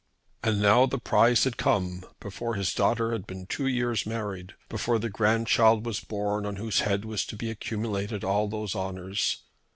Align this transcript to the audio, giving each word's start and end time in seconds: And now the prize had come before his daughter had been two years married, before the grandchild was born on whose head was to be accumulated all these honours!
And 0.41 0.59
now 0.63 0.87
the 0.87 0.97
prize 0.97 1.43
had 1.43 1.57
come 1.57 2.03
before 2.19 2.55
his 2.55 2.73
daughter 2.73 3.11
had 3.11 3.27
been 3.27 3.45
two 3.45 3.67
years 3.67 4.03
married, 4.03 4.55
before 4.67 4.97
the 4.97 5.11
grandchild 5.11 5.85
was 5.85 5.99
born 5.99 6.43
on 6.43 6.55
whose 6.55 6.79
head 6.79 7.05
was 7.05 7.23
to 7.27 7.35
be 7.35 7.51
accumulated 7.51 8.23
all 8.23 8.47
these 8.47 8.75
honours! 8.75 9.43